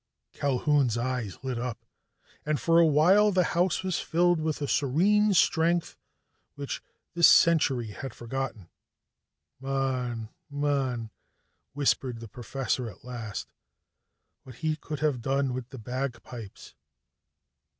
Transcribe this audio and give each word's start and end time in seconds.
Culquhoun's 0.33 0.97
eyes 0.97 1.37
lit 1.43 1.59
up, 1.59 1.85
and 2.43 2.59
for 2.59 2.79
a 2.79 2.85
while 2.87 3.31
the 3.31 3.43
house 3.53 3.83
was 3.83 3.99
filled 3.99 4.39
with 4.41 4.59
a 4.59 4.67
serene 4.67 5.31
strength 5.35 5.95
which 6.55 6.81
this 7.13 7.27
century 7.27 7.91
had 7.91 8.11
forgotten. 8.15 8.67
"Mon, 9.59 10.29
mon," 10.49 11.11
whispered 11.73 12.19
the 12.19 12.27
professor 12.27 12.89
at 12.89 13.05
last. 13.05 13.53
"What 14.41 14.55
he 14.55 14.75
could 14.75 15.01
have 15.01 15.21
done 15.21 15.53
with 15.53 15.69
the 15.69 15.77
bagpipes!" 15.77 16.73